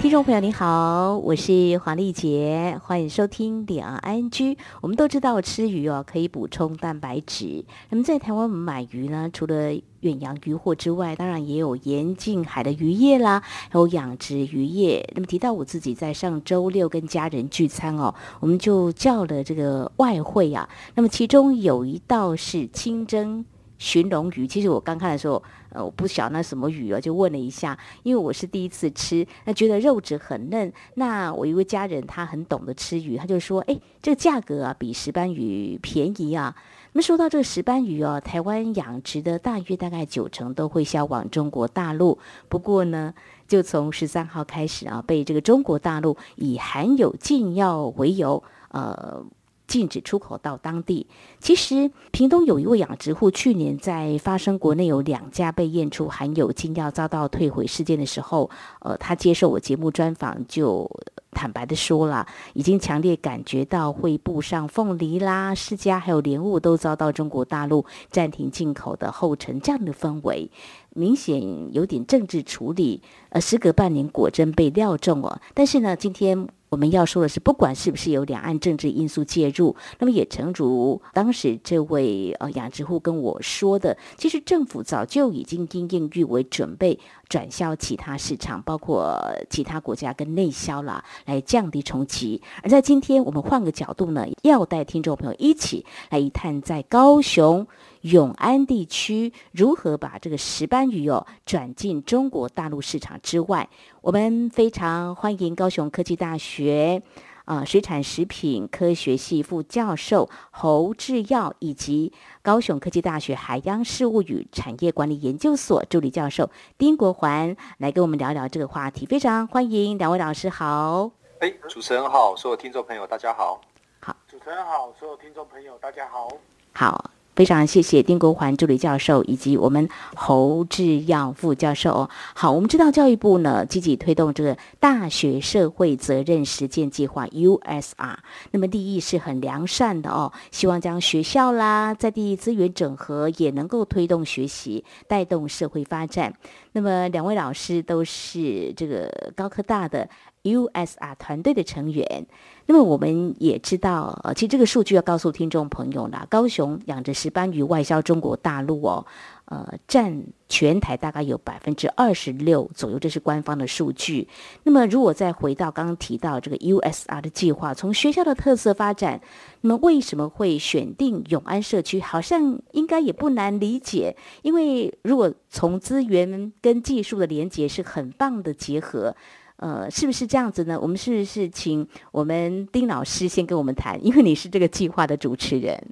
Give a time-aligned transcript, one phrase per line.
[0.00, 4.56] 听众朋友，你好，我是黄丽杰，欢迎收听两岸 ING。
[4.80, 7.64] 我们都知道吃鱼哦可以补充蛋白质。
[7.90, 15.04] 那么在台湾我们买鱼呢，除了远洋渔获之外，当然也有沿近海的渔业啦，还有养殖渔业。
[15.16, 20.68] 那么提到我自己在上周六跟家人聚餐哦，我们就叫了这个外汇啊。
[20.94, 23.44] 那么其中有一道是清蒸
[23.78, 25.42] 寻龙鱼，其实我刚看的时候。
[25.70, 30.72] 呃，我不晓得那什么鱼啊，就问了一下，因为我是第一次吃，那觉得肉质很嫩。
[30.94, 36.56] 那我一位家人他很懂得吃鱼，他就说：“哎，这个价格啊比石斑鱼便宜啊。”
[36.92, 42.18] 那么说到这个石斑鱼哦，台湾养殖的大约大概九成都会销往中国大陆。
[42.48, 43.12] 不过呢，
[43.46, 49.22] 就从十三号开始啊，被这个中国大陆以含有禁药为由，呃。
[49.68, 51.06] 禁止出口到当地。
[51.38, 60.90] 其实，屏东有一位养殖户，去年在发生国内有两家被验出含有禁药遭到退回事件的时候，呃，他接受我节目专访就
[61.30, 70.50] 坦白的说了，已经强烈感觉到会步上凤梨啦、释迦还有莲雾都遭到中国大陆暂停进口的后尘这样的氛围，
[70.94, 73.02] 明显有点政治处理。
[73.28, 75.38] 呃，时隔半年，果真被料中哦。
[75.52, 76.48] 但是呢，今天。
[76.70, 86.98] 我们要说的是，不管是不是有两岸政治因素介入，那么也诚如当时这位呃养殖户跟我说的，其实政府早就已经因应预为准备
[87.28, 92.42] 转销其他市场，包括其他国家跟内销了，来降低冲击。
[92.62, 97.66] 而在今天，我们换个角度呢，要带听众朋友一起来一探在高雄。
[98.02, 103.68] 永安地区如何把这个石斑鱼哦转进中国大陆市场之外？
[104.00, 107.02] 我们非常欢迎高雄科技大学
[107.48, 119.06] 啊水产食品科学系副教授侯志耀，以及高雄科技大学海洋事务与产业管理研究所助理教授丁国环来跟我们聊聊这个话题。
[119.06, 121.10] 非常欢迎两位老师，好。
[121.40, 123.58] 哎，主持人好，所有听众朋友大家好。
[124.00, 126.28] 好，主持人好，所有听众朋友大家好。
[126.74, 127.10] 好。
[127.38, 132.10] 非常谢谢丁国环助理教授以及我们侯志耀副教授哦。
[132.34, 138.16] 好，我们知道教育部呢积极推动这个大学社会责任实践计划 USR，
[138.50, 146.34] 那么利益是很良善的哦，希望将学校啦在地资源整合，也能够推动学习，带动社会发展。
[146.72, 150.08] 那么两位老师都是这个高科大的
[150.42, 152.26] USR 团队的成员。
[152.66, 159.06] 那么我们也知道，呃，其实这个数据要告诉听众朋友啦，高雄养殖石斑鱼外销中国大陆哦，
[159.50, 164.28] 呃，占全台大概有百分之二十六左右，这是官方的数据。
[164.64, 169.18] 那么如果再回到刚刚提到这个 USR 的计划，从学校的特色发展，
[169.62, 171.98] 那么为什么会选定永安社区？
[171.98, 179.16] 好像应该也不难理解，因为如果从资源跟技术的连接是很棒的结合。
[179.60, 180.78] 呃，是不是这样子呢？
[180.80, 185.82] 我们是不是请我们丁老师先跟我们谈，因为你是这个计划的主持人。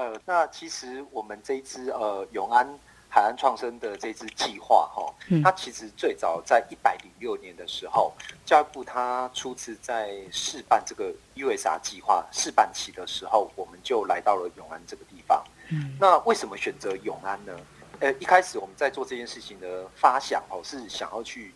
[0.00, 2.66] 是，呃，那其实我们这一支呃永安
[3.08, 8.12] 海岸创生的这支计划哈，它其实最早在一百零六年的时候，
[8.46, 15.44] 教育部它初次在试办这个 USR 计划试办期的时候，我们就来到了永安这个地方。
[15.70, 17.56] 嗯，那为什么选择永安呢？
[18.00, 21.52] 呃，一开始我们在做这件事情的发想哦，是想要去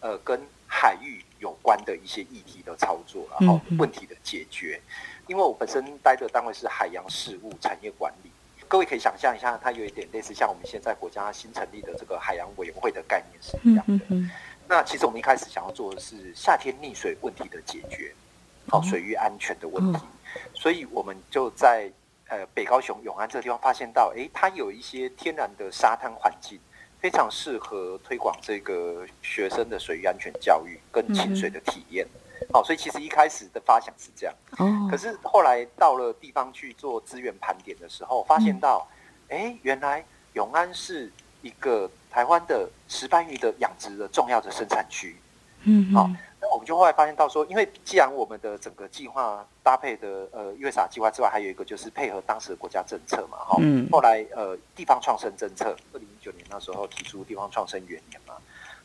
[0.00, 4.80] 呃跟海域有关的一些议题的操作，然后问题的解决。
[5.26, 8.30] 因为我本身待的单位是海洋事务产业管理，
[8.68, 14.30] 各位可以想象一下，它有一点类似像我们现在国家新成立的这个海洋委员会的概念是一样的。
[14.68, 18.14] 那其实我们一开始想要做的是夏天溺水问题的解决，
[18.68, 20.00] 好水域安全的问题。
[20.54, 21.90] 所以我们就在
[22.28, 26.58] 呃北高雄永安这个地方发现到，哎，它有一些天然的沙滩环境。
[27.06, 32.04] 非常适合推广这个学生的水域安全教育跟潜水的体验。
[32.52, 34.34] 好，所以其实一开始的发想是这样。
[34.58, 34.88] 哦。
[34.90, 38.84] 可是后来到了地方去做资源盘点的时候，发现到，
[39.28, 45.14] 哎，原来永安是一个台湾的石斑鱼的养殖的重要的生产区。
[45.62, 45.94] 嗯。
[45.94, 46.10] 好。
[46.40, 53.56] 那我们就后来发现到说，因为既然我们的整个计划搭配的呃月撒计划之外，还有一个就是配合当时的国家政策嘛，哈。
[53.60, 53.88] 嗯。
[53.92, 56.06] 后来呃地方创生政策，二零
[56.56, 58.34] 那时候提出地方创生元年嘛，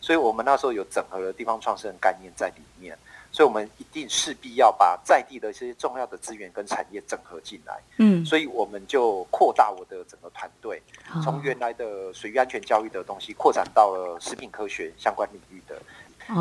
[0.02, 2.98] 所以我们那时候有整合了地方创生概念在里面。
[3.34, 7.80] 所以我们一定势必要把在地的一些重要的资源跟产业整合进来。
[7.96, 10.82] 嗯，所以我们就扩大我的整个团队，
[11.24, 15.82] 从原来的水域安全教育的东西，扩展到了食品科学相关领域的。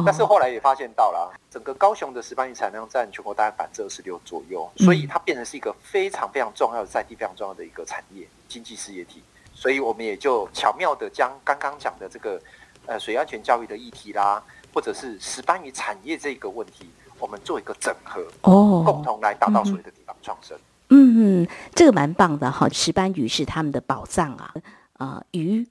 [0.05, 9.23] 但是后来也发现到了，整个高雄的石斑鱼产量占全国大概百分之二十六左右，所以它变成是一个非常非常重要的在地非常重要的一个产业经济事业体。
[9.60, 12.40] 所以我们也就巧妙的将刚刚讲的这个
[12.86, 14.42] 呃水安全教育的议题啦，
[14.72, 20.56] 或者是石斑鱼产业这个问题，我们做一个整合，哦，共同来达到所谓的地方创生。
[20.88, 24.54] 嗯嗯，这个蛮棒的哈，石斑鱼是他们的宝藏啊，
[24.94, 25.68] 啊鱼。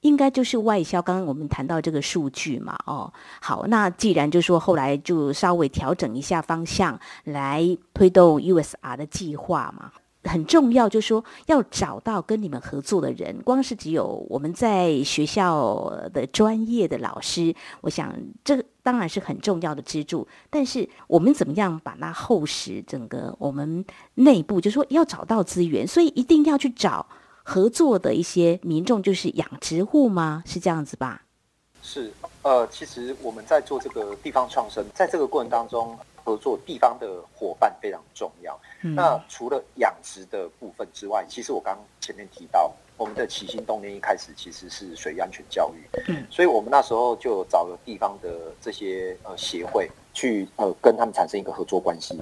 [0.00, 3.12] 应该就是外销，刚刚我们谈到这个数据嘛，哦，
[3.42, 7.62] 好，那既然就说后来就稍微调整一下方向来
[7.92, 9.92] 推动 USR 的计划嘛，
[10.24, 18.14] 很重要，就是说要找到跟你们合作的人，光是只有我们在学校的专业的老师，我想
[18.44, 23.84] 这当然是很重要的支柱，但是我们怎么样把它厚实，整个我们
[24.14, 27.06] 内部就说要找到资源，所以一定要去找。
[27.42, 30.42] 合作的一些民众就是养殖户吗？
[30.46, 31.22] 是这样子吧？
[31.82, 32.12] 是，
[32.42, 38.58] 呃，其实我们在做这个地方创生，在这个过程当中，合作地方的伙伴非常重要。
[38.80, 45.98] 那除了养殖的部分之外，其实我刚前面提到，我们的起心动念一开始其实是水域安全教育。
[46.08, 52.20] 嗯，所以我们那时候就找了地方的这些呃协会去呃跟他们产生一个合作关系。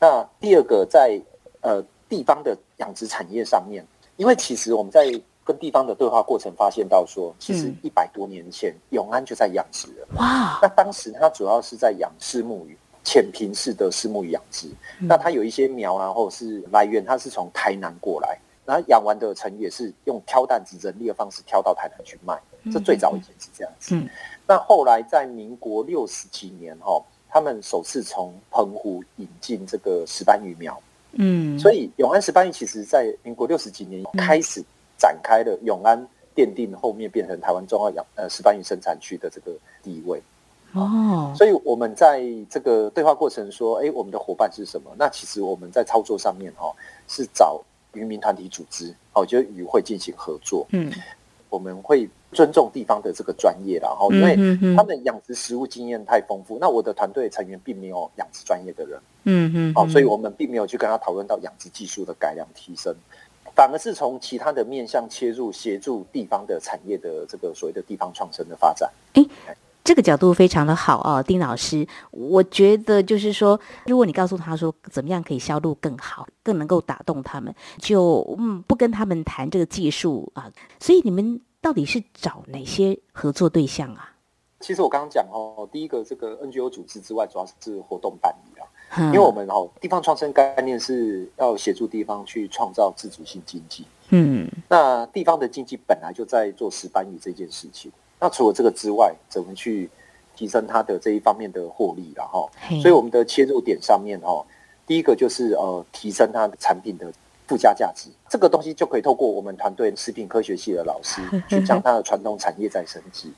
[0.00, 1.20] 那第二个在
[1.60, 3.84] 呃地方的养殖产业上面。
[4.18, 5.08] 因为其实我们在
[5.44, 10.08] 跟地方的对话过程发现到说，其实一百多年前永安就在养殖了。
[10.16, 10.58] 哇！
[10.60, 12.76] 那当时它主要是在养丝木鱼，
[13.08, 14.68] 浅平式的丝木鱼养殖。
[14.98, 22.38] 那它有一些苗，然后是来源，它是从台南过来，然后养完的成也是用挑担子人力的方式挑到台南去卖。
[22.70, 23.98] 这最早以前是这样子。
[24.46, 30.78] 那后来在民国六十几年哈，他们首次从澎湖引进这个石斑鱼苗。
[31.12, 34.62] 嗯，所以永安石斑鱼其实在民国六十几年开始
[34.98, 39.52] 展开了永安奠定后面变成台湾重要养呃石斑鱼生产区的这个
[39.82, 40.22] 地位。
[40.78, 44.90] 哦，所以我们在这个对话过程说，哎，我们的伙伴是什么？
[44.98, 46.72] 那其实我们在操作上面哈，
[47.06, 47.60] 是找
[47.94, 50.66] 渔民团体组织，哦，就与会进行合作。
[50.70, 50.92] 嗯，
[51.50, 52.08] 我们会。
[52.30, 54.36] 尊重地方的这个专业，然后因为
[54.76, 62.94] 他们养殖食物经验太丰富，那我的团队成员并没有养殖专业的人，嗯嗯，哦，所以我们并没有去跟他讨论到养殖技术的改良提升，
[63.56, 68.92] 反而是从其他的面向切入，协助地方的产业的这个所谓的地方创生的发展。
[69.14, 69.24] 哎，
[69.88, 81.40] 这个角度非常的好哦，丁老师，我觉得就是说，如果你告诉他说怎么样可以销路更好，更能够打动他们，就嗯不跟他们谈这个技术啊，所以你们。
[81.60, 84.12] 到底是找哪些合作对象啊？
[84.60, 88.64] 其实我刚刚讲哦，第一个这个 NGO 组织之外，主要是活动办理啊。
[89.06, 93.84] 因为我们哦，地方创生概念是要协助地方去创造自主性经济。
[94.10, 97.90] 嗯，那地方的经济本来就在做石斑鱼这件事情。
[98.20, 99.88] 那除了这个之外，怎么去
[100.36, 102.50] 提升它的这一方面的获利然后，
[102.82, 104.44] 所以我们的切入点上面哦，
[104.86, 107.12] 第一个就是呃，提升它的产品的。
[107.48, 113.32] 附加价值这个东西就可以透过我们团队食品科学系的老师去 将它的传统产业再升级。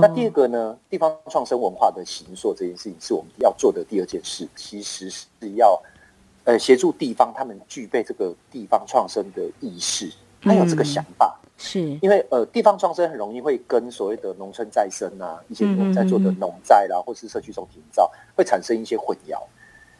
[0.00, 5.78] 那第二个呢，地方创生文化的形塑这件事情是我们要做的第二件事，其实是要
[6.44, 10.10] 呃协助地方他们具备这个地方创生的意识，
[10.40, 11.38] 还有这个想法。
[11.62, 19.38] 是因为呃地方创生很容易会跟所谓的农村再生啊，一些我们在做的农再啦，或是社区中营造会产生一些混淆。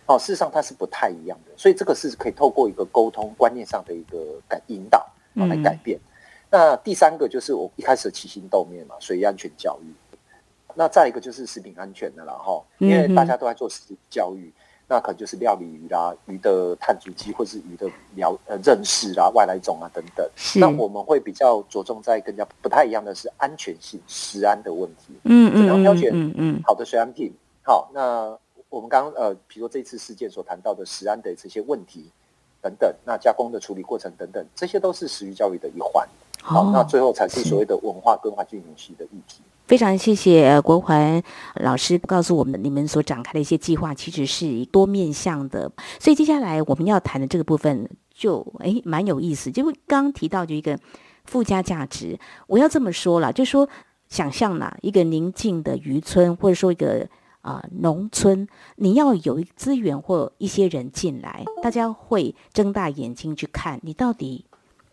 [0.06, 5.06] 哦，事实上它是不太一样的，所以这个是可以透过一个沟通观念上的一个改引导
[5.36, 6.00] 啊来改变。
[6.50, 9.92] 那第三个就是我一开始起心动念嘛，水域安全教育。
[10.74, 14.50] 那再一个就是食品安全的了哈，因为大家都在做食品教育，
[14.90, 20.28] 那可能就是料理鱼啦、鱼的碳足迹或是鱼的了呃认识啦、外来种啊等等。
[20.56, 25.14] 那我们会比较着重在更加不太一样的是安全性、食安的问题。
[25.22, 27.32] 嗯嗯，怎样挑选嗯嗯好的水产品？
[27.62, 28.36] 好，那。
[28.68, 32.04] 我们刚刚呃，比如说这次事件所谈到的食安的这些问题
[32.62, 36.08] 等等，那加工的处理过程等等，这些都是食育教育的一环。
[36.42, 39.42] 好，那最后才是所谓的文化跟环境永续的议题。
[39.66, 41.22] 非常谢谢国环
[41.56, 45.70] 老师告诉我们，你们所展开的一些计划其实是多面向的。
[45.98, 50.78] 所以接下来我们要谈的这个部分就诶蛮有意思，就刚刚提到就一个
[51.24, 52.18] 附加价值。
[52.48, 53.68] 我要这么说了，就说
[54.08, 57.08] 想象啦，一个宁静的渔村，或者说一个。
[57.42, 64.44] 啊，农村你要有资源或一些人进来，大家会睁大眼睛去看你到底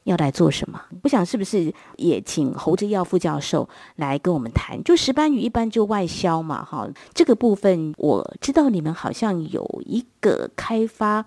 [0.08, 0.82] 要来做什么？
[1.04, 4.84] 我想是不是也请侯志耀副教授来跟我们谈？
[4.84, 11.26] 就石斑鱼一般就外销嘛，哈，这个部分我知道你们好像有一个开发。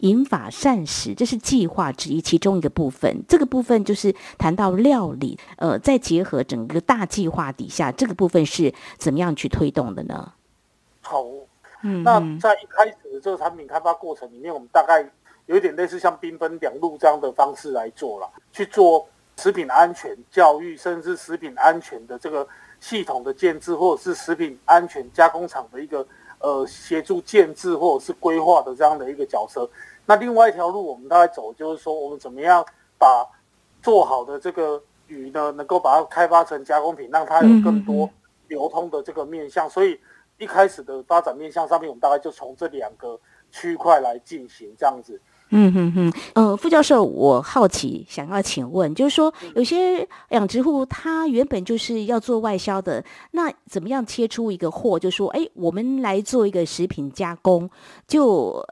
[0.00, 3.20] 银法膳食，这是计划之一，其中一个部分。
[3.26, 10.32] 这个部分就是谈到料理，呃，再结合整个大计划底下，这个部分是怎么样去推动的呢？
[11.00, 11.24] 好，
[11.82, 15.02] 嗯，那在一开始的这个产品开发过程里面，我们大概
[15.48, 22.46] 有一点类似像兵分两路这样的方式来做了，去做食品安全教育，甚至食品安全的这个
[22.80, 26.06] 系统的建制，或者是食品安全加工厂的一个。
[26.40, 29.68] 呃，协助建制或者是规划的这样的一个角色。
[30.06, 32.64] 那另外一条路，我们大概走就是说，我们怎么样
[32.96, 33.26] 把
[33.82, 38.08] 做好的这个鱼呢，能够把它开发成加工品，让它有更多
[38.46, 39.68] 流通的这个面向。
[39.68, 39.98] 所以
[40.36, 43.18] 一开始的发展面向上面，我们大概就从这两个
[43.50, 45.20] 区块来进行这样子。
[45.50, 53.02] 嗯哼哼，呃，副教授，我好奇想要请问，就是说有些养殖户他原本就是要做外销的，
[53.32, 57.68] 那怎么样切出一个货，就说，哎，我们来做一个食品加工，
[58.06, 58.62] 就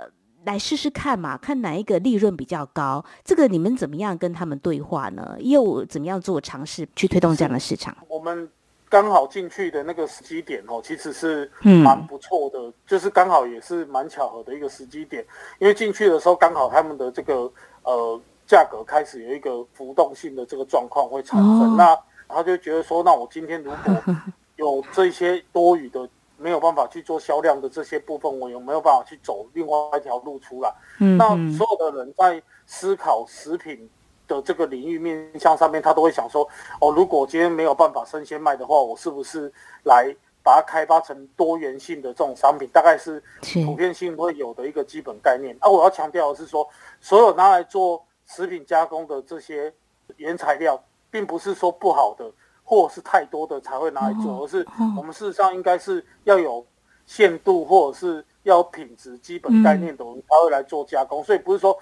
[0.44, 3.04] 来试试看嘛，看哪一个利润比较高？
[3.24, 5.36] 这个你们怎么样跟他们对话呢？
[5.40, 7.96] 又怎么样做尝试去推动这样的市场？
[8.08, 8.48] 我们。
[8.96, 15.22] 刚好进去的那个时机点哦，其实是蛮不错的，就是刚好也是蛮巧合的一个时机点。
[15.58, 21.94] 因为进去的时候，刚好他们的这个呃价格开始有一个浮动性的这个状况会产生，那
[22.26, 24.14] 他就觉得说，那我今天如果
[24.56, 30.72] 有这些多余的没有办法去做销量的这些部分，我有没有办法去走另外一条路出来？
[31.18, 33.90] 那所有的人在思考食品。
[34.26, 36.48] 的这个领域面向上面，他都会想说：
[36.80, 39.52] 哦，如果今天没有办法生鲜卖的话，我是不是
[39.84, 42.68] 来把它开发成多元性的这种商品？
[42.72, 43.22] 大概是
[43.64, 45.56] 普遍性会有的一个基本概念。
[45.60, 46.68] 啊，我要强调的是说，
[47.00, 49.72] 所有拿来做食品加工的这些
[50.16, 52.30] 原材料，并不是说不好的，
[52.64, 54.66] 或是太多的才会拿来做，而是
[54.96, 56.64] 我们事实上应该是要有
[57.06, 61.22] 限度，或者是要有品质基本概念的，我们才会来做加工。
[61.22, 61.78] 所以不是说。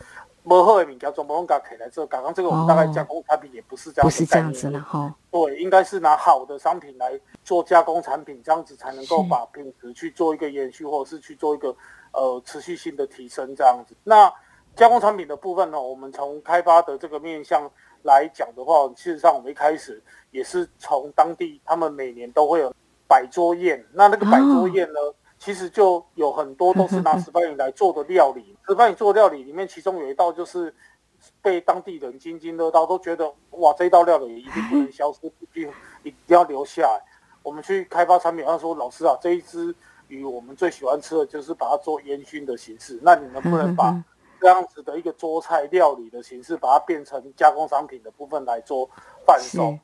[0.47, 5.13] 磨好的米叫做磨用加起来，做刚刚这个我们大概加工产品也不是这样，不是这样子了哈。
[5.31, 11.75] 对，应该是拿好的商品来做加工产品，这样子才能够把品质去做一个延续，或者是去做一个
[12.13, 13.97] 呃持续性的提升这样子。
[14.05, 14.31] 那
[14.77, 17.69] 加工产品的部分呢，我们从开发的这个面向
[18.03, 22.71] 来讲的话，事实上我们一开始也是从当地他们每年都会有
[23.09, 25.01] 摆桌宴，那那个摆桌宴呢？
[25.45, 30.75] 其实就有很多都是拿 石斑鱼来做的料理，石斑鱼做的料理里面，其中有一道就是
[31.43, 35.71] 被当地人津津乐道，都觉得哇，这一道料理一定不能消失，一定
[36.03, 36.99] 一定要留下来。
[37.43, 39.75] 我们去开发产品，他说老师啊，这一只
[40.09, 43.95] 鱼我们最喜欢吃的就是把它做烟熏的形式，那你能不能把
[44.41, 48.89] 这样子的一个桌菜料理的形式，把它变成加工商品的部分来做
[49.27, 49.79] 贩售？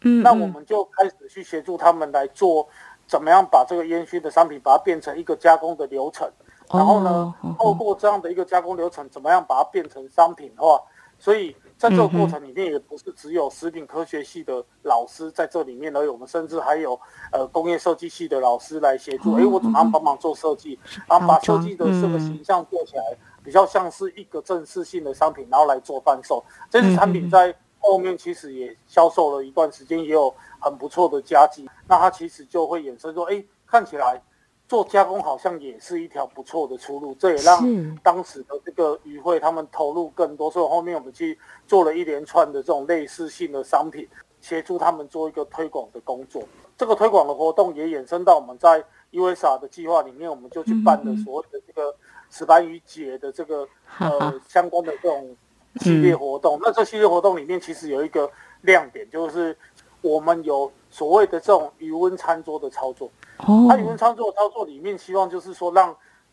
[0.00, 2.66] 嗯，那我们就开始去协助他们来做。
[3.06, 6.28] 怎么样把这个烟熏的商品把它变成一个加工的流程？
[6.72, 10.80] 然后呢，透过这样的一个加工流程，怎么样把它变成商品化？
[11.18, 16.98] 所以在这个过程里面，也不是只有食品科学系的老师在这里面而已，我们甚至还有
[17.32, 19.34] 呃工业设计系的老师来协助。
[19.34, 23.02] 哎，我怎么样帮忙做设计，然后把设计的这个形象做起来，
[23.42, 26.44] 比较像是一个正式性的商品，然后来做贩售。
[26.68, 27.54] 这些产品在
[27.86, 30.34] 后面其实也销售了一段时间，也有。
[30.58, 34.20] 很不错的佳绩，那它其实就会衍生说，哎，看起来
[34.66, 37.14] 做加工好像也是一条不错的出路。
[37.20, 37.62] 这也让
[38.02, 41.38] 当时的这个与会他们投入更多，所以后面我们去
[41.68, 44.08] 做了一连串的这种类似性的商品，
[44.40, 46.42] 协助他们做一个推广的工作。
[46.76, 51.94] 这个推广的活动也衍生到我们在 USA 的计划里面，我们就去办了所谓的这个
[52.30, 53.68] 石斑鱼节的这个
[54.00, 55.36] 呃相关的这种
[55.80, 56.58] 系列活动。
[56.62, 58.30] 那这系列活动里面其实有一个
[58.62, 59.56] 亮点，就是。
[60.02, 65.92] 我们有所谓的这种余温餐桌的操作，哦它余温餐桌的操作里面，希望就是说让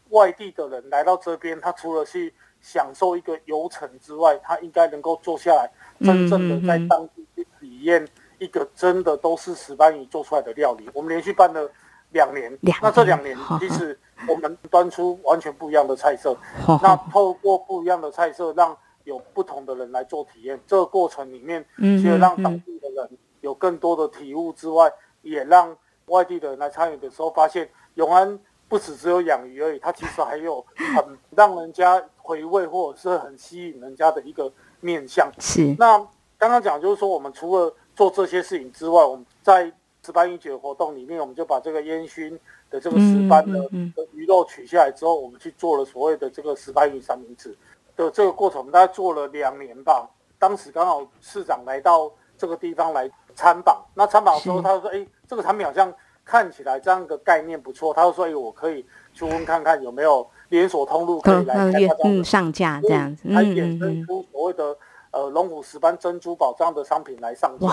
[0.10, 2.32] 外地的人来到这边，他除了去
[2.62, 5.68] 享受一个游程之外，他应该能够坐下来，
[6.02, 8.08] 真正的在当地去体验
[8.38, 10.88] 一个真的都是石斑鱼做出来的料理。
[10.94, 11.68] 我们连续办了
[12.12, 13.98] 两年，那这两年其实
[14.28, 20.60] 我们端出完全不一样的菜色，那透过不一样的菜色，让有不同的人来做体验。
[20.68, 23.10] 这个过程里面，其实让当地的人。
[23.42, 24.90] 有更多的体悟之外，
[25.22, 35.30] 也让外地的人来参与的时候，发现永安不只只有养鱼而已，它其实还有很让人家回味或者是很吸引人家的一个面向。
[35.40, 35.76] 是。
[35.78, 35.98] 那
[36.38, 39.70] 刚刚讲就是说，我们除了做这些事情之外，我们在
[40.06, 43.70] 石斑鱼节活动里面，我们就把这个烟熏的这个石斑的
[44.14, 47.54] 鱼肉取下来之后，我们去做了所谓的这个石斑鱼三明治
[47.96, 50.10] 的这个过程，我们大概做了两年吧。
[50.40, 55.94] 当时刚好市长来到这个地方来参访，那参访的时候，他说：“哎，这个产品好像
[56.26, 64.76] 看起来这样的概念不错。”他就说：“哎，我可以去问看看有没有连锁通路可以来开发嗯上架这样子，来衍生出所谓的
[65.12, 67.68] 呃龙虎石斑珍珠宝这样的商品来上架。”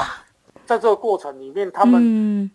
[0.65, 2.00] 在这个过程里面，他们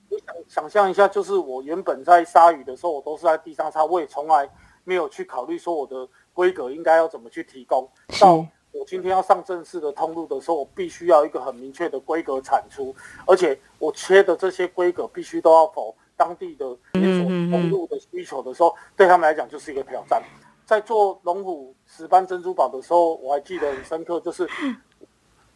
[0.09, 4.49] 你想想象一下，就是我原本在杀鱼的时候，我都是在地上杀，我也从来
[4.85, 7.89] 没有去考虑说我的规格应该要怎么去提供。
[8.19, 12.93] 到我今天要上正式的通路的时候，我必须要一个很明确的规格产出，
[13.25, 20.21] 而且我切的这些规格必须都要否当地的连锁通路的需求的时候，对他们来讲就是一个挑战。
[20.65, 24.47] 在做龙虎石斑珍珠宝的时候，我还记得很深刻，就是。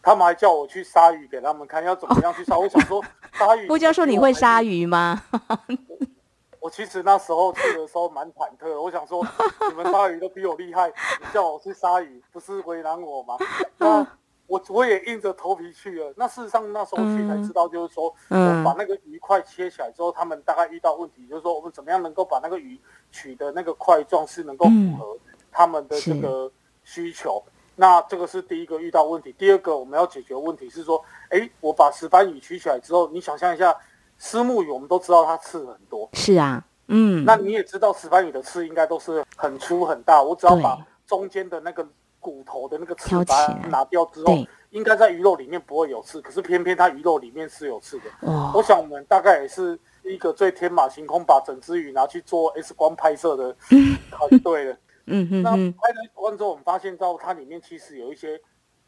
[0.01, 2.57] 他们还叫我去杀鱼给他们看，要怎么样去杀？
[2.57, 3.67] 我想说，杀鱼。
[3.67, 5.21] 傅教授，你会杀鱼吗？
[6.60, 9.25] 我其实那时候去的时候蛮忐忑的，我想说，
[9.70, 13.38] 你们鲨鱼都比我厉害，你叫我去杀鱼，不是为难我吗？
[13.78, 14.06] 那
[14.48, 16.13] 我我也硬着头皮去了。
[16.18, 22.80] 那事实上那时候去才知道，就是说，我把那个鱼块切起来之后，他们大概遇到问题，就是说，我们怎么样能够把那个鱼
[23.12, 25.18] 取的那个块状是能够符合
[25.51, 26.51] 他们的这个
[26.84, 27.42] 需求。
[27.75, 33.74] 那这个是第一个遇到问题，第二个我们要解决问题是说，哎，我把石斑鱼取起来之后，你想象一下，
[34.19, 41.88] 丝目鱼我们都知道它刺很多，是啊，嗯，那你也知道石斑鱼的刺应该都是很粗很大，我只要把中间的那个
[42.19, 44.35] 骨头的那个刺把它拿掉之后，
[44.71, 48.05] 应该在鱼肉里面不会有刺，可是偏偏它鱼肉里面是有刺的。
[48.21, 53.55] 哦，我想我们大概也是一个最天马行空把整只鱼拿去做 X 光拍摄的
[54.11, 54.77] 团队了。
[55.05, 58.39] 嗯嗯，那拍了完之后，我们发现到它里面其实有一些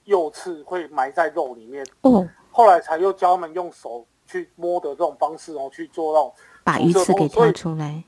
[0.04, 1.84] 幼刺会埋在肉里面。
[2.02, 6.34] 哦，后来才又教他们用手去摸的这种方式哦，去做那种
[6.64, 8.04] 把鱼刺给挑出来。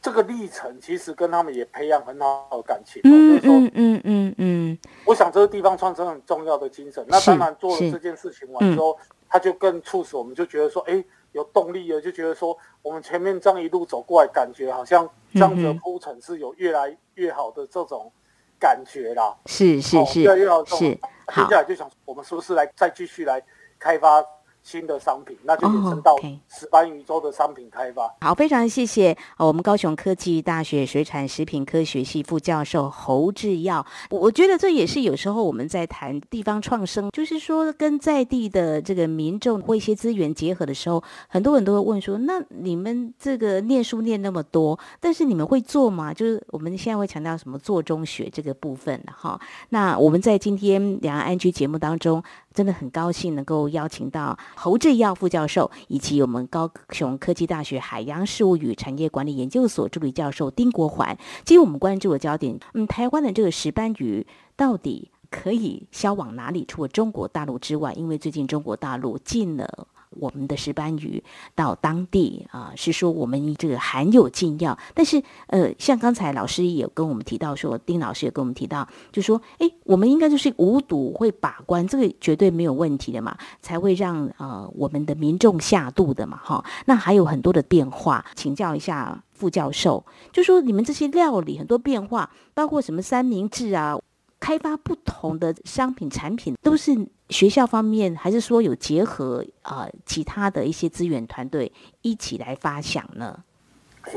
[0.00, 3.02] 这个历程其实跟他们也培养很好的感情。
[3.04, 4.78] 嗯嗯嗯嗯嗯。
[5.04, 7.04] 我想这个地方创生很重要的精神。
[7.08, 8.96] 那当然做了这件事情完之后，
[9.28, 11.04] 他就更促使我们就觉得说，哎。
[11.32, 18.10] 有动力了，就觉得说我们前面这样一路走过来，感觉好像这样子的铺陈是有越来越好的这种
[18.58, 19.36] 感觉啦。
[19.44, 20.64] 是是是，越来越好。
[20.64, 23.40] 是，接下来就想我们是不是来再继续来
[23.78, 24.24] 开发。
[24.62, 26.16] 新的商品，那就衍生到
[26.48, 28.12] 石斑鱼粥的商品开发。
[28.20, 33.84] 好，非常谢谢我们高雄科技大学水产食品科学系副教授侯志耀。
[34.10, 46.12] 我觉得这也是有时候我们在谈地方创生，就是说跟在地的这个民众或一些资源结合的时候，很多人都会问说：那你们这个念书念那么多，但是你们会做吗？
[46.12, 49.40] 就是我们现在会强调什么做中学这个部分哈。
[49.70, 52.22] 那我们在今天两岸安居节目当中。
[52.58, 61.16] 真的很高兴能够邀请到侯志耀副教授，以及我们高雄科技大学海洋事务与产业管理研究所助理教授丁国环。
[61.44, 66.64] 今天我们关注的焦点，嗯，台湾的这个石斑鱼到底可以销往哪里？
[66.66, 69.86] 除了中国大陆之外，因为最近中国大陆禁了。
[70.18, 71.22] 我们的石斑鱼
[71.54, 86.64] 到当地啊，是说我们这个含有禁药，但是呃，像刚才老师也跟我们提到说，丁老师也跟我们提到，就说哎，我们应该就是无毒会把关，这个绝对没有问题的嘛，才会让呃我们的民众下肚的嘛，哈。
[86.86, 93.98] 那还有很多的变化，请教一下副教授，就说你们这些料理很多变化，包括什么三明治啊。
[94.40, 96.92] 开发不同的商品产品，都是
[97.28, 101.72] 学校方面，还是说有结合啊其他的一些资源团队
[102.02, 103.44] 一起来发想呢？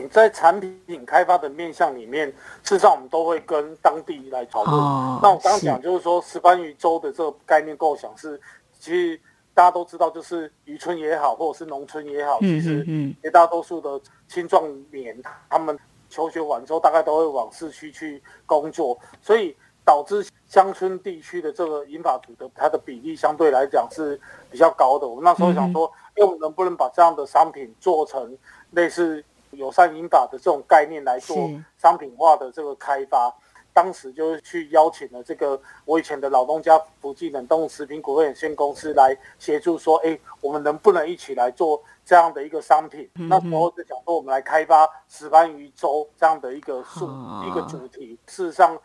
[0.10, 2.28] 在产品开发的面向里面，
[2.64, 4.78] 事实上我们都会跟当地来讨论。
[5.22, 8.40] 那我刚刚讲就是说，石斑鱼粥的这个概念构想是，
[8.80, 9.20] 其实
[9.54, 12.86] 大家都知道，就是渔村也好，或者是农村也好，其实
[13.22, 15.78] 绝大多数的青壮年他们
[16.10, 19.54] 求学完之后，大概都会往市区去工作，所以。
[19.84, 25.08] 导致乡村地区的这个银发族的它的比例相对来讲是比较高的。
[25.08, 28.38] 我们那时候想说，哎，我们能不能把这样的商品做成
[28.72, 33.34] 类似友善银发的这种概念来做商品化的这个开发？
[33.74, 43.10] 当时就是去邀请了这个我以前的老东家福记冷冻食品股份有限公司来协助，说，哎，我们能不能一起来做这样的一个商品？
[43.14, 47.10] 那时候就想说，我们来开发石斑鱼粥这样的一个数
[47.48, 48.20] 一个主题。
[48.28, 48.78] 事实上。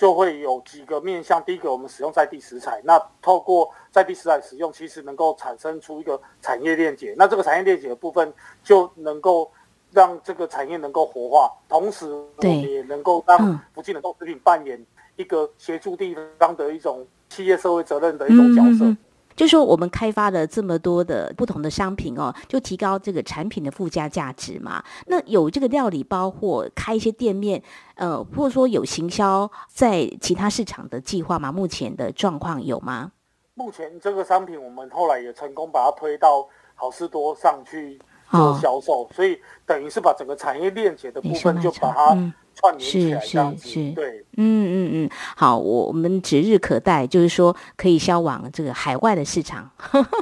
[0.00, 1.44] 就会有几个面向。
[1.44, 7.14] 第一个，我们使用在地食材，那透过在地食材使用，其实能够产生出一个产业链结。
[7.18, 8.32] 那这个产业链结的部分，
[8.64, 9.52] 就能够
[9.92, 12.06] 让这个产业能够活化，同时
[12.40, 14.82] 也能够让福建的豆食品扮演
[15.16, 18.96] 一个协助地方的一种企业社会责任的一种角色。
[19.36, 24.82] 就说我们开发了这么多的不同的商品哦，就提高这个产品的附加价值嘛。
[25.06, 27.62] 那有这个料理包或开一些店面，
[27.94, 31.50] 呃，或者说有行销在其他市场的计划吗？
[31.50, 33.12] 目前的状况有吗？
[33.54, 37.98] 目前这个商品我们后来也成功把它推到好事多上去
[38.30, 42.32] 做销售，所以等于是把整个产业链接的部分就把它。
[42.78, 49.70] 是是是，对，嗯嗯嗯，好，我我们指日可待，就是说可以销往这个海外的市场，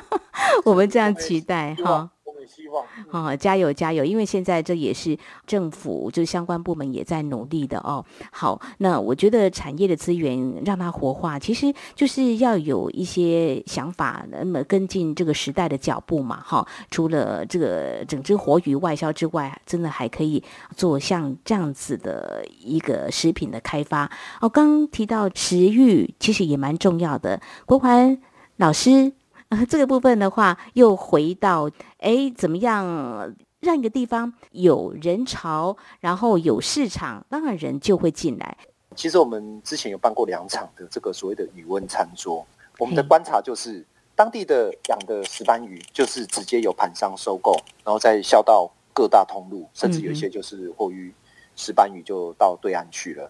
[0.65, 2.11] 我们这样期待哈。
[2.49, 4.05] 希望好，加油加油！
[4.05, 8.05] 因为现在这也是政府，就是相关部门也在努力的哦。
[8.33, 16.43] 好，那我觉得产业的资源让它活化，其实就是要有一些想法，那么跟进这个时代的脚步嘛。
[16.43, 20.43] 哈，除了这个整只活鱼外销之外，真的还可以
[20.75, 24.11] 做像这样子的一个食品的开发。
[24.41, 27.41] 哦，刚提到食欲，其实也蛮重要的。
[27.67, 28.19] 国环
[28.57, 29.13] 老师。
[29.49, 38.59] 啊，这个部分的话，又回到哎，怎么样让一个地方有人潮，然后有市场，当然人就会进来。
[38.95, 42.47] 其实我们之前有办过两场的这个所谓的语温餐桌，
[42.79, 43.83] 我们的观察就是，
[44.15, 51.11] 当地的养的石斑鱼就是直接由盘商收购，然后再销到各大通路，甚至有一些就是货运
[51.57, 53.29] 石斑鱼就到对岸去了。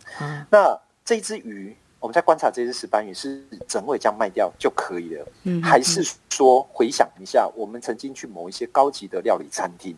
[0.50, 1.76] 那这只鱼。
[2.00, 9.96] 我们在观察这只石斑鱼是整尾这样卖掉就可以了，嗯，还是说回想一下，我们曾经去某一些高级的料理餐厅，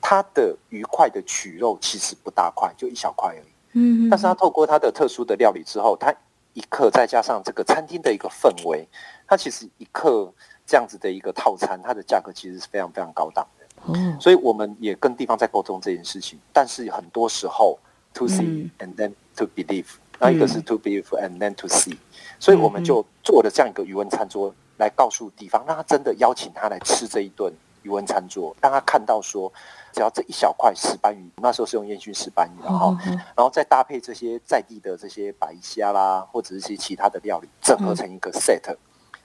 [0.00, 6.12] 它的鱼块的取肉其实不大块，就一小块而已，嗯，但是它透过它的特殊的料理之后，它
[6.52, 8.88] 一克再加上这个餐厅的一个氛围，
[9.28, 10.32] 它其实一克
[10.66, 17.78] 这样子的一个套餐，它的价格其实是非常非常高档的，嗯，所以我们也跟地方在沟通这件事情，但是很多时候
[18.12, 19.86] to see and then to believe。
[20.20, 21.96] 那一个是 to be and then to see，
[22.38, 27.50] 所以我们就做了这样一个语文餐桌来告诉地方，让他真的邀请他来吃这一顿
[27.82, 29.50] 语文餐桌，让他看到说，
[29.92, 32.94] 只要这一小块石斑鱼，那时候是用烟熏石斑鱼，然后，
[33.34, 38.76] 然后再搭配这些在地的这些白虾啦，或者是些其他的料理，整合成一个 set，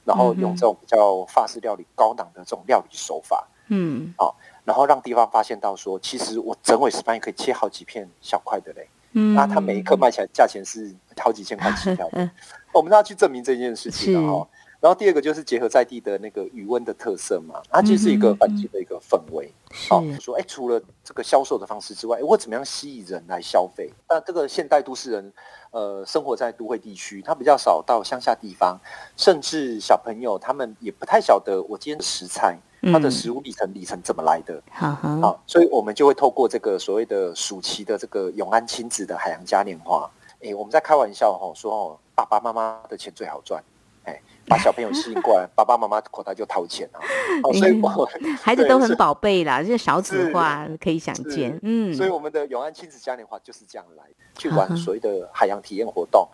[0.06, 8.88] 然后用这种比较法式料理高档的这种料理手法，嗯，好，然后让地方发现到说，其实我整尾石斑鱼可以切好几片小块的嘞。
[9.36, 12.30] 那它每一颗卖起来价钱是好几千块起跳的，
[12.74, 14.48] 我们要去证明这件事情的哦。
[14.82, 19.52] 然后第二个就是结合在地的那个余温的特色嘛，它其实是一个环境的一个氛围。
[19.90, 23.90] 好，说哎，除了这个销售的方式之外，我怎么样吸引人来消费？
[24.08, 25.34] 那这个现代都市人，
[25.72, 28.80] 呃，生活在都会地区，他比较少到乡下地方，
[29.16, 32.60] 甚至小朋友他们也不太晓得我今天的食材。
[32.92, 34.62] 它的食物里程里程怎么来的？
[34.72, 40.10] 好，所以我们就会透过这个所谓的暑期的这个永安亲子的海洋嘉年华，
[40.42, 43.64] 哎，我们在开玩笑哈，说哦，爸爸妈妈的钱最好赚，
[44.04, 47.00] 哎，把小朋友吸引过来， 爸爸妈妈口袋就掏钱啊。
[47.44, 48.08] 哦，所以我
[48.42, 54.04] 孩子都很宝贝啦，这少子化可以想见，嗯，所以我们的永安亲子嘉年华就是这样来
[54.38, 56.28] 去玩所谓的海洋体验活动。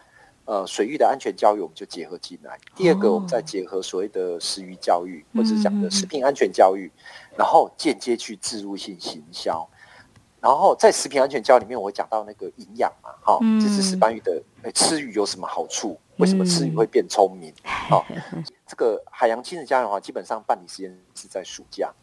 [0.51, 2.59] 呃，水域的安全教育我们就结合进来。
[2.75, 6.91] 第二个，我们再结合所谓的食鱼教育，或者是讲的食品安全教育，
[7.37, 9.65] 然后间接去植入性行销。
[10.41, 15.97] 然后在食品安全教里面，我讲到那个营养嘛，哈，这是石斑鱼的吃鱼有什么好处？
[16.17, 17.53] 为什么吃鱼会变聪明？
[17.89, 18.03] 哦，
[18.67, 21.93] 这个海洋亲子家园的话，基本上办理时间是在暑假。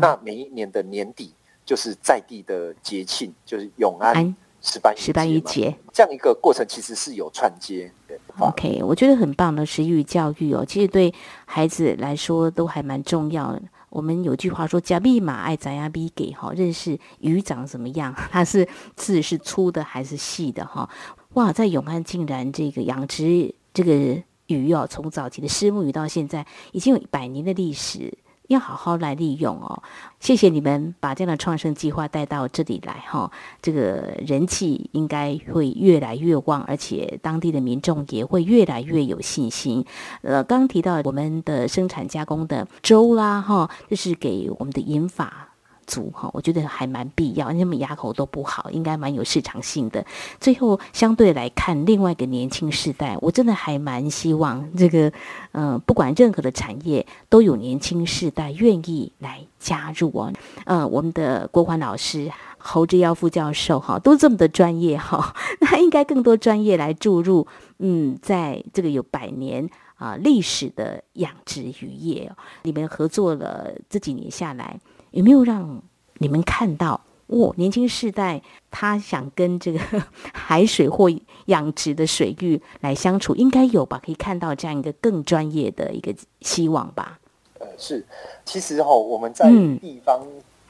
[0.00, 4.36] 那每一年的年底，就是在地的节庆，就是永安。
[4.60, 7.92] 石斑石斑鱼节这样一个过程，其实是有串接。
[8.38, 11.12] OK，我觉得很棒的食育教育哦，其实对
[11.44, 13.62] 孩子来说都还蛮重要的。
[13.88, 18.14] 我们有句话说：“加密码爱咱呀逼给哈，认识鱼长什么样？
[18.30, 20.88] 它是字是粗的还是细的哈？”
[21.34, 28.12] 哇，在永安竟然这个养殖这个鱼哦，从早期的虱目鱼到现在已经有一百年的历史。
[28.48, 29.82] 要好好来利用哦！
[30.20, 33.30] 谢谢你们把这样的创生计划带到这里来哈，
[33.60, 39.84] 这个人气应该会越来越旺，而且当地的民众也会越来越有信心。
[40.22, 45.55] 呃，刚提到我们的生产加工的粥啦哈，就是给我们的银发。
[45.86, 50.04] 足哈，我觉得还蛮必要，因为他们牙口都不好，应该蛮有市场性的。
[50.40, 55.12] 最后，相对来看，另外一个年轻世代，我真的还蛮希望这个，
[55.52, 60.32] 嗯，不管任何的产业，都有年轻世代愿意来加入哦。
[60.64, 67.46] 呃，我们的郭欢老师、侯志耀副教授哈，都这么的专业哈， 那应该更多专业来注入。
[67.78, 74.80] 嗯，在这个有百年啊历史的养殖渔业哦，你们合作了这几年下来。
[75.10, 75.82] 有没有让
[76.18, 79.78] 你们看到，哦，年轻世代他想跟这个
[80.32, 81.08] 海水或
[81.46, 84.00] 养殖的水域来相处，应该有吧？
[84.04, 87.18] 可以看到这样一个更专业的一个希望吧？
[87.58, 88.04] 呃，是，
[88.44, 89.48] 其实哈，我们在
[89.80, 90.20] 地方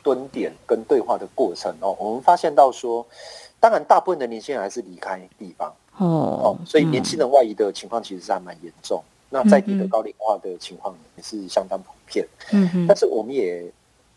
[0.03, 3.05] 蹲点跟对话的过程哦，我们发现到说，
[3.59, 5.69] 当然大部分的年轻人还是离开地方
[5.99, 9.03] 哦，哦，所以年轻人外移的情况其实是还蛮严重。
[9.29, 12.25] 那在地的高龄化的情况也是相当普遍。
[12.53, 13.65] 嗯哼，但是我们也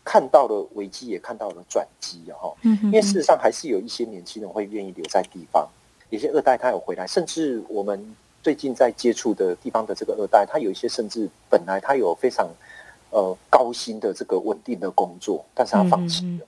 [0.04, 2.52] 看到了危机，也看到了转机哈。
[2.62, 5.68] 嗯哼，因为事实上还是有一些年轻人会愿意留在地方，
[6.10, 12.48] 有些二代他有回来，甚至我们最近在接触的地方的这个二代，他有一些甚至本来他有非常
[13.10, 16.46] 呃高薪的这个稳定的工作，但是他放弃了。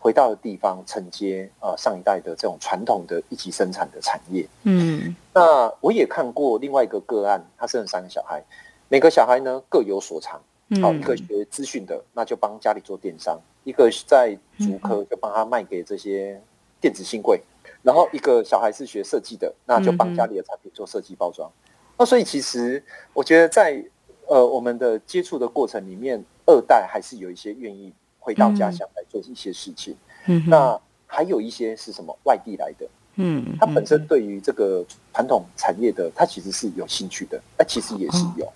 [0.00, 8.42] 回到了地方承接呃上一代的这种传统的一级生产的产业，嗯，那我也看过另外一个个案，他生了三个小孩，
[8.90, 10.38] 每个小孩呢各有所长，
[10.80, 16.40] 好一个学资讯的，那就帮家里做电商；一个在竹科就帮他卖给这些
[16.80, 17.40] 电子新贵，
[17.82, 21.50] 然后一个小孩是学设计的，那就帮家里的产品做设计包装。
[21.98, 23.84] 那所以其实我觉得在
[24.26, 27.92] 呃我们的接触的过程里面，二代还是有一些愿意。
[28.26, 38.50] 回到家乡来做一些事情，嗯，那还有一些是什么外地来的，嗯，他本身对于这个传统产业的，他其实是有兴趣的，那其实也是有，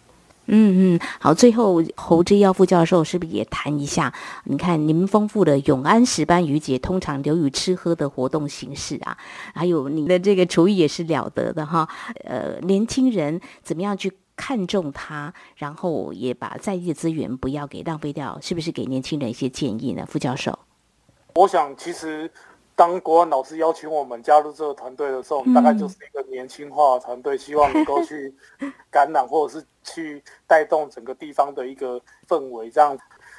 [0.49, 4.13] 嗯嗯，好，最后侯志耀副教授是不是也谈一下？
[4.45, 9.17] 你看您丰富的永安石斑鱼节，通常流于吃喝的活动形式啊，
[9.55, 11.89] 还有你的这个厨艺也是了得的哈，
[12.25, 14.13] 呃，年轻人怎么样去？
[14.41, 20.07] 看重它，然后也把在地资源不要给浪费掉，是不是给年轻人一些建议呢？
[20.07, 20.57] 副教授，
[21.35, 22.31] 我想其实
[22.79, 28.33] 当国安老师邀请我们加入这个团队的时候，大概就是一个年轻化的团队，希望能够去
[28.89, 32.71] 感染或者是去带动整个地方的一个氛围。
[32.71, 32.97] 这样，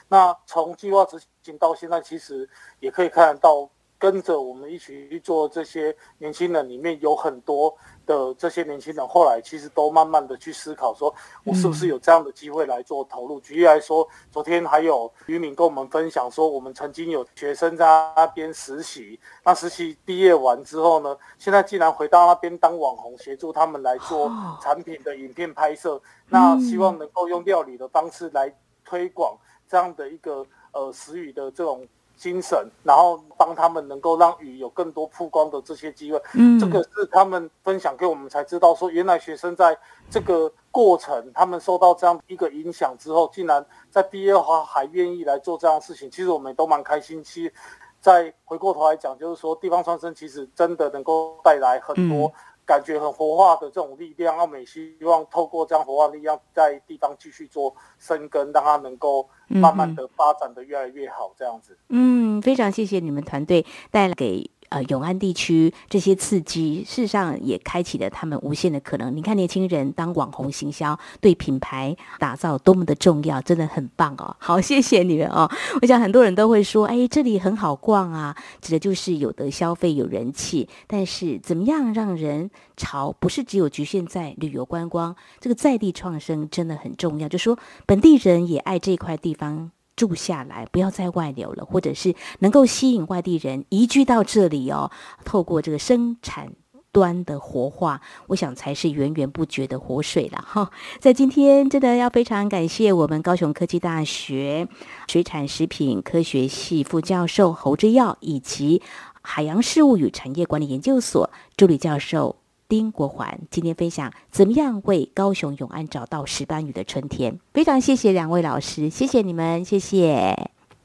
[0.10, 2.50] 那从计划执行到现在，其实
[2.82, 3.70] 也可以看得到。
[4.00, 13.42] 跟着我们一起去做这些年轻人，里面有很多的这些年轻人，后来其实都慢慢的去思考，说我是不是有这样的机会来做投入。
[13.42, 17.86] 举例来说，昨天还有渔民跟我们分享说，我们曾经有学生在
[18.16, 24.32] 那边实习，那实习毕业完之后呢，现在竟然回到那边当网红，协助他们来做
[24.62, 31.86] 产品的影片拍摄，那希望能够用料理的方式来推广这样的一个呃食语的这种。
[32.20, 39.76] 精神，然后帮他们能够让鱼有更多曝光的这些机会，嗯，这个是他们分享给我们才知道，说原来学生在
[40.10, 47.24] 这个过程，他们受到这样一个影响之后，竟然在毕业后还愿意来做这样的事情，其实我们都蛮开心。
[47.24, 47.54] 其实
[48.02, 52.32] 再回过头来讲，就是说地方创生其实真的能够带来很多。
[52.70, 61.76] 感觉很活化的这种力量，澳美希望透过这样活化力量，在地方继续做生根，让它能够慢慢的发展的越来越好，这样子。
[61.88, 64.52] 嗯，非常谢谢你们团队带来给。
[64.70, 69.16] 呃，永安地区这些刺激，事实上也开启了他们无限的可能。
[69.16, 74.36] 你看，年轻人当网红行销，对品牌打造多么的重要，真的很棒哦。
[74.40, 75.50] 好，谢谢你们哦。
[75.82, 80.70] 我想很多人都会说，哎，这里很好逛啊，指的就是有的消费有人气。
[80.88, 87.28] 但是，怎么样让人潮，不是只有局限在旅游观光，这个在地创生真的很重要。
[87.28, 89.72] 就说本地人也爱这块地方。
[90.00, 94.90] 住下来，不要再外流了，或者是能够吸引外地人移居到这里哦。
[95.26, 96.54] 透过这个生产
[96.94, 100.72] 端的活化，我想才是源源不绝的活水了哈。
[101.02, 104.70] 在今天，真的要非常感谢我们高雄科技大学
[105.10, 108.82] 水产食品科学系副教授侯志耀，以及
[109.22, 112.38] 海洋事务与产业管理研究所助理教授。
[112.70, 120.36] 丁国环今天分享怎么样为高雄永安找到石斑鱼的春天，非常谢谢两位老师，谢谢你们，谢谢，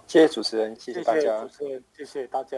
[0.07, 2.57] 谢谢主持人，谢谢大家，主持人，谢谢大家。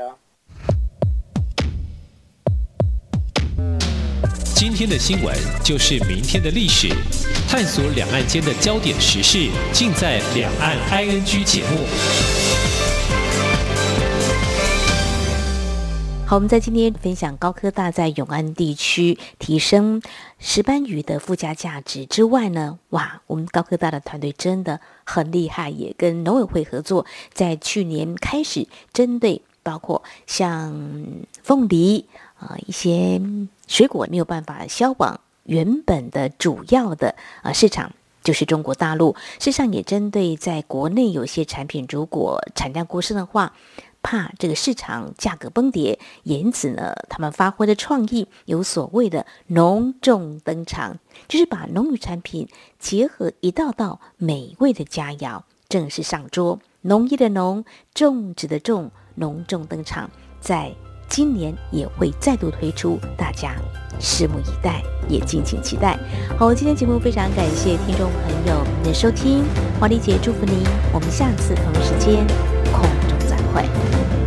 [4.55, 6.89] 今天的新闻就是明天的历史，
[7.49, 12.46] 探索两岸间的焦点时事，尽在《两岸 ING》节目。
[16.29, 20.03] 好，我们在今天分享高科大在永安地区提升
[20.41, 30.75] 石斑鱼的附加价值之外呢，哇，我们高科大的团队真的很厉害，也跟农委会合作，在去年开始针对包括像
[31.45, 32.05] 凤梨
[32.41, 33.23] 啊一些
[33.69, 37.93] 水果没有办法销往原本的主要的啊市场，
[38.25, 43.53] 就是中国大陆，事实上也针对在国内有些产品如果产量过剩的话。
[44.07, 56.61] 怕这个市场价格崩跌，因此呢，他们发挥的创意有所谓的农种登场，就是把农渔产品结合一道道美味的佳肴正式上桌。
[56.83, 57.65] 农业的农，
[57.95, 60.09] 种植的种，农种登场，
[60.41, 60.73] 在
[61.09, 63.57] 今年也会再度推出，大家
[63.99, 65.99] 拭目以待，也敬请期待。
[66.39, 69.43] 好，今天节目非常感谢听众朋友们的收听，
[69.81, 70.63] 华丽姐祝福您，
[70.95, 72.56] 我们下次同一时间。
[73.57, 74.26] 会。